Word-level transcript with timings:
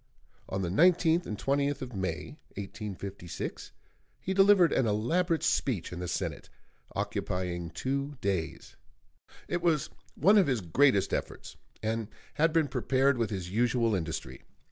On 0.49 0.63
the 0.63 0.69
19th 0.69 1.27
and 1.27 1.37
20th 1.37 1.83
of 1.83 1.93
May, 1.95 2.39
1856, 2.57 3.71
he 4.19 4.33
delivered 4.33 4.73
an 4.73 4.87
elaborate 4.87 5.43
speech 5.43 5.93
in 5.93 5.99
the 5.99 6.07
Senate, 6.07 6.49
occupying 6.95 7.69
two 7.69 8.17
days. 8.19 8.75
It 9.47 9.61
was 9.61 9.91
one 10.15 10.39
of 10.39 10.47
his 10.47 10.61
greatest 10.61 11.13
efforts, 11.13 11.55
and 11.83 12.07
had 12.33 12.51
been 12.51 12.67
prepared 12.67 13.19
with 13.19 13.29
his 13.29 13.51
usual 13.51 13.93
industry. 13.93 14.41